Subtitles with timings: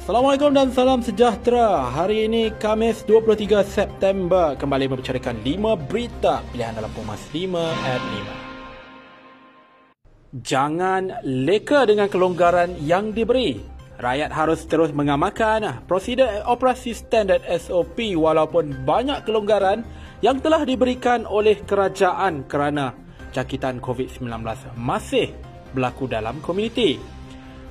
[0.00, 1.92] Assalamualaikum dan salam sejahtera.
[1.92, 8.00] Hari ini Kamis 23 September kembali membicarakan 5 berita pilihan dalam Pumas 5 at
[10.32, 10.40] 5.
[10.40, 13.60] Jangan leka dengan kelonggaran yang diberi.
[14.00, 19.84] Rakyat harus terus mengamalkan prosedur operasi standard SOP walaupun banyak kelonggaran
[20.24, 22.96] yang telah diberikan oleh kerajaan kerana
[23.36, 24.32] jangkitan COVID-19
[24.80, 25.36] masih
[25.76, 27.19] berlaku dalam komuniti.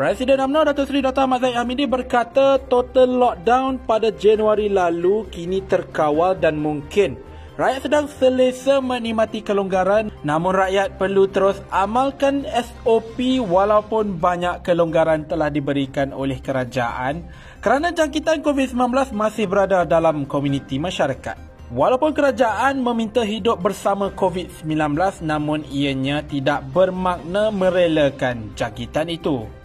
[0.00, 1.28] Presiden UMNO Datuk Seri Dr.
[1.28, 7.20] Ahmad Zahid Hamidi berkata total lockdown pada Januari lalu kini terkawal dan mungkin
[7.60, 15.52] rakyat sedang selesa menikmati kelonggaran namun rakyat perlu terus amalkan SOP walaupun banyak kelonggaran telah
[15.52, 17.28] diberikan oleh kerajaan
[17.60, 21.36] kerana jangkitan COVID-19 masih berada dalam komuniti masyarakat.
[21.76, 24.64] Walaupun kerajaan meminta hidup bersama COVID-19
[25.28, 29.59] namun ianya tidak bermakna merelakan jangkitan itu.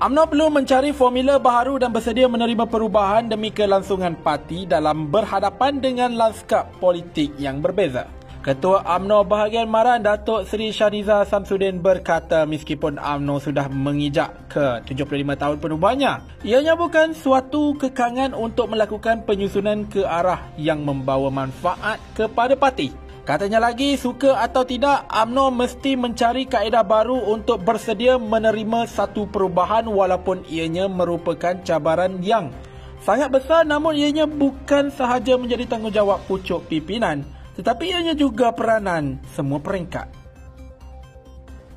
[0.00, 6.16] UMNO perlu mencari formula baharu dan bersedia menerima perubahan demi kelangsungan parti dalam berhadapan dengan
[6.16, 8.08] lanskap politik yang berbeza.
[8.40, 15.36] Ketua UMNO bahagian Maran Datuk Seri Syahriza Samsudin berkata meskipun UMNO sudah mengijak ke 75
[15.36, 22.56] tahun penubuhannya, ianya bukan suatu kekangan untuk melakukan penyusunan ke arah yang membawa manfaat kepada
[22.56, 23.09] parti.
[23.30, 29.86] Katanya lagi, suka atau tidak, AMNO mesti mencari kaedah baru untuk bersedia menerima satu perubahan
[29.86, 32.50] walaupun ianya merupakan cabaran yang
[32.98, 37.22] sangat besar namun ianya bukan sahaja menjadi tanggungjawab pucuk pimpinan
[37.54, 40.10] tetapi ianya juga peranan semua peringkat.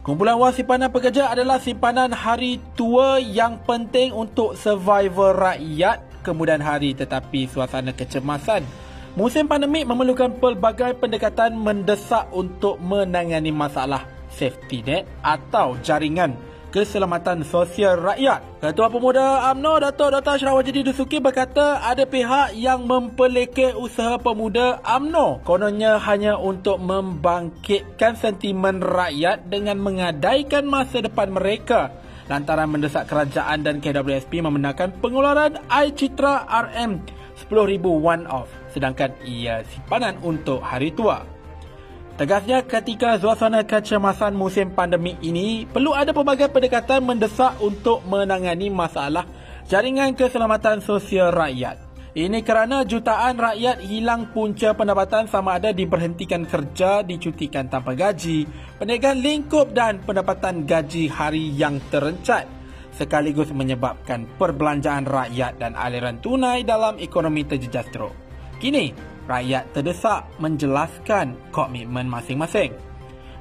[0.00, 6.96] Kumpulan wang simpanan pekerja adalah simpanan hari tua yang penting untuk survival rakyat kemudian hari
[6.96, 8.64] tetapi suasana kecemasan
[9.14, 16.34] Musim pandemik memerlukan pelbagai pendekatan mendesak untuk menangani masalah safety net atau jaringan
[16.74, 18.42] keselamatan sosial rakyat.
[18.58, 20.34] Ketua Pemuda AMNO Datuk Dr.
[20.34, 28.18] Ashraf Wajidi Dusuki berkata ada pihak yang mempelekeh usaha pemuda AMNO kononnya hanya untuk membangkitkan
[28.18, 31.94] sentimen rakyat dengan mengadaikan masa depan mereka
[32.26, 36.98] lantaran mendesak kerajaan dan KWSP membenarkan pengeluaran air citra RM
[37.38, 41.22] 10,000 one-off sedangkan ia simpanan untuk hari tua.
[42.14, 49.26] Tegasnya ketika suasana kecemasan musim pandemik ini, perlu ada pelbagai pendekatan mendesak untuk menangani masalah
[49.66, 51.82] jaringan keselamatan sosial rakyat.
[52.14, 58.46] Ini kerana jutaan rakyat hilang punca pendapatan sama ada diberhentikan kerja, dicutikan tanpa gaji,
[58.78, 62.46] perniagaan lingkup dan pendapatan gaji hari yang terencat
[62.94, 68.23] sekaligus menyebabkan perbelanjaan rakyat dan aliran tunai dalam ekonomi terjejas teruk.
[68.64, 68.96] Kini,
[69.28, 72.72] rakyat terdesak menjelaskan komitmen masing-masing.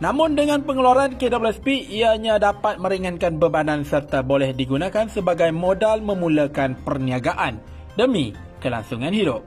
[0.00, 7.60] Namun dengan pengeluaran KWSP, ianya dapat meringankan bebanan serta boleh digunakan sebagai modal memulakan perniagaan
[8.00, 8.32] demi
[8.64, 9.44] kelangsungan hidup.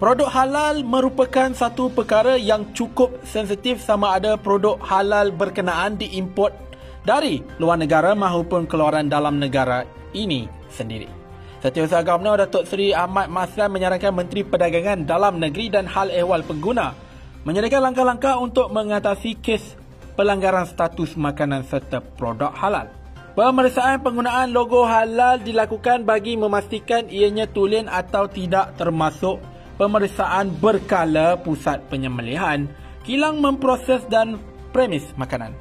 [0.00, 6.56] Produk halal merupakan satu perkara yang cukup sensitif sama ada produk halal berkenaan diimport
[7.04, 9.84] dari luar negara maupun keluaran dalam negara
[10.16, 11.19] ini sendiri.
[11.60, 16.96] Setiausaha Gubernur Datuk Seri Ahmad Maslan menyarankan Menteri Perdagangan Dalam Negeri dan Hal Ehwal Pengguna
[17.44, 19.76] menyediakan langkah-langkah untuk mengatasi kes
[20.16, 22.88] pelanggaran status makanan serta produk halal.
[23.36, 29.36] Pemeriksaan penggunaan logo halal dilakukan bagi memastikan ianya tulen atau tidak termasuk
[29.76, 32.72] pemeriksaan berkala pusat penyembelihan,
[33.04, 34.40] kilang memproses dan
[34.72, 35.52] premis makanan.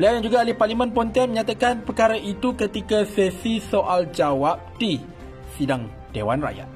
[0.00, 5.17] Beliau yang juga ahli Parlimen Pontian menyatakan perkara itu ketika sesi soal jawab di
[5.58, 6.70] sidang Dewan Rakyat.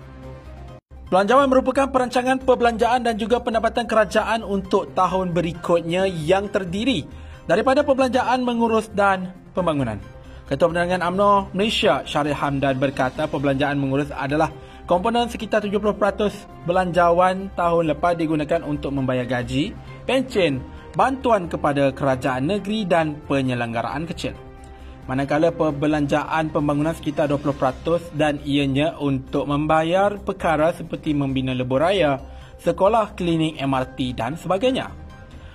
[1.12, 7.04] Pelanjawan merupakan perancangan perbelanjaan dan juga pendapatan kerajaan untuk tahun berikutnya yang terdiri
[7.44, 10.00] daripada perbelanjaan mengurus dan pembangunan.
[10.48, 14.48] Ketua Penerangan UMNO Malaysia Syarif Hamdan berkata perbelanjaan mengurus adalah
[14.88, 19.76] komponen sekitar 70% belanjawan tahun lepas digunakan untuk membayar gaji,
[20.09, 20.64] pencen,
[20.97, 24.32] bantuan kepada kerajaan negeri dan penyelenggaraan kecil
[25.10, 32.22] manakala perbelanjaan pembangunan sekitar 20% dan ianya untuk membayar perkara seperti membina lebuh raya,
[32.62, 34.90] sekolah, klinik, MRT dan sebagainya.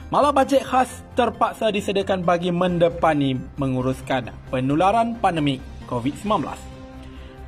[0.07, 5.59] Malah bajet khas terpaksa disediakan bagi mendepani menguruskan penularan pandemik
[5.91, 6.76] COVID-19.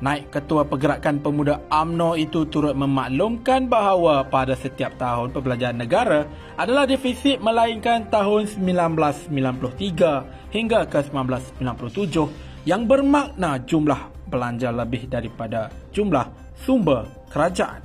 [0.00, 6.24] Naik Ketua Pergerakan Pemuda AMNO itu turut memaklumkan bahawa pada setiap tahun perbelanjaan negara
[6.56, 16.32] adalah defisit melainkan tahun 1993 hingga ke 1997 yang bermakna jumlah belanja lebih daripada jumlah
[16.56, 17.84] sumber kerajaan.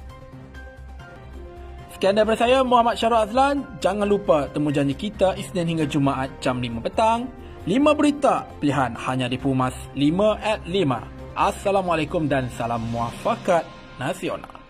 [1.91, 3.68] Sekian daripada saya Muhammad Syarul Azlan.
[3.83, 7.27] Jangan lupa temu janji kita Isnin hingga Jumaat jam 5 petang.
[7.68, 11.14] 5 berita pilihan hanya di Pumas 5 at 5.
[11.35, 13.67] Assalamualaikum dan salam muafakat
[13.99, 14.64] nasional.